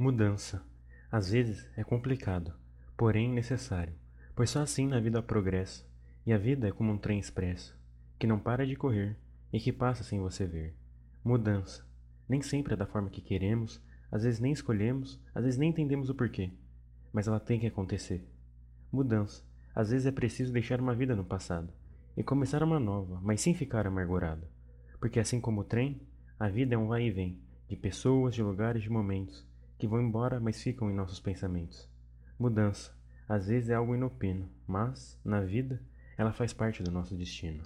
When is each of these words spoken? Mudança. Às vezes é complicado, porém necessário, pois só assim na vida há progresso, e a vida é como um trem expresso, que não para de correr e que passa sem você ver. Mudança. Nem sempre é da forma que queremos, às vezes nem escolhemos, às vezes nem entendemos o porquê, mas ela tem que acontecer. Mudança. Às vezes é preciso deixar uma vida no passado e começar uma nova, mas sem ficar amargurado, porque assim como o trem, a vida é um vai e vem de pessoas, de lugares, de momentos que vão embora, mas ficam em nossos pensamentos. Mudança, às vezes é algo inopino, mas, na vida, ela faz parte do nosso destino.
Mudança. 0.00 0.64
Às 1.12 1.28
vezes 1.28 1.68
é 1.76 1.84
complicado, 1.84 2.54
porém 2.96 3.30
necessário, 3.30 3.92
pois 4.34 4.48
só 4.48 4.62
assim 4.62 4.86
na 4.86 4.98
vida 4.98 5.18
há 5.18 5.22
progresso, 5.22 5.86
e 6.24 6.32
a 6.32 6.38
vida 6.38 6.66
é 6.66 6.72
como 6.72 6.90
um 6.90 6.96
trem 6.96 7.18
expresso, 7.18 7.78
que 8.18 8.26
não 8.26 8.38
para 8.38 8.66
de 8.66 8.74
correr 8.76 9.14
e 9.52 9.60
que 9.60 9.70
passa 9.70 10.02
sem 10.02 10.18
você 10.18 10.46
ver. 10.46 10.74
Mudança. 11.22 11.86
Nem 12.26 12.40
sempre 12.40 12.72
é 12.72 12.76
da 12.78 12.86
forma 12.86 13.10
que 13.10 13.20
queremos, 13.20 13.78
às 14.10 14.22
vezes 14.22 14.40
nem 14.40 14.52
escolhemos, 14.52 15.20
às 15.34 15.44
vezes 15.44 15.58
nem 15.58 15.68
entendemos 15.68 16.08
o 16.08 16.14
porquê, 16.14 16.50
mas 17.12 17.28
ela 17.28 17.38
tem 17.38 17.60
que 17.60 17.66
acontecer. 17.66 18.26
Mudança. 18.90 19.44
Às 19.74 19.90
vezes 19.90 20.06
é 20.06 20.10
preciso 20.10 20.50
deixar 20.50 20.80
uma 20.80 20.94
vida 20.94 21.14
no 21.14 21.26
passado 21.26 21.70
e 22.16 22.22
começar 22.22 22.62
uma 22.62 22.80
nova, 22.80 23.20
mas 23.22 23.42
sem 23.42 23.52
ficar 23.52 23.86
amargurado, 23.86 24.48
porque 24.98 25.20
assim 25.20 25.42
como 25.42 25.60
o 25.60 25.64
trem, 25.64 26.00
a 26.38 26.48
vida 26.48 26.74
é 26.74 26.78
um 26.78 26.88
vai 26.88 27.02
e 27.02 27.10
vem 27.10 27.38
de 27.68 27.76
pessoas, 27.76 28.34
de 28.34 28.42
lugares, 28.42 28.82
de 28.82 28.88
momentos 28.88 29.49
que 29.80 29.86
vão 29.86 30.00
embora, 30.00 30.38
mas 30.38 30.62
ficam 30.62 30.90
em 30.90 30.94
nossos 30.94 31.18
pensamentos. 31.18 31.88
Mudança, 32.38 32.94
às 33.26 33.46
vezes 33.46 33.70
é 33.70 33.74
algo 33.74 33.94
inopino, 33.94 34.46
mas, 34.66 35.18
na 35.24 35.40
vida, 35.40 35.82
ela 36.18 36.32
faz 36.32 36.52
parte 36.52 36.82
do 36.82 36.90
nosso 36.90 37.16
destino. 37.16 37.62